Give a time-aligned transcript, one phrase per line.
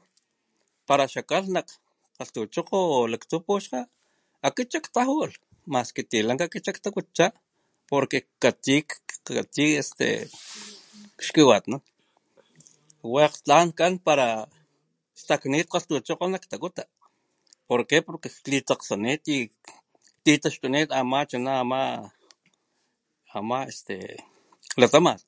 [0.87, 3.81] para xa kalh nak kgalhtuchokgo o laktsu puxkga
[4.47, 5.35] akit xak tajulh
[5.73, 7.25] mas que tilanka akit xak takutcha
[7.89, 8.75] porque jkatsi
[9.25, 10.07] jkatsi este
[11.25, 11.79] xkiwatnan
[13.15, 14.27] wekg tlan kan pala
[15.21, 16.83] staknint kgalhtuchokgo nak takuta
[17.69, 19.37] porque porque klisakgsanit y
[20.23, 20.89] titaxtunit
[21.29, 21.81] chunama
[23.39, 23.95] ama este
[24.79, 25.19] latamat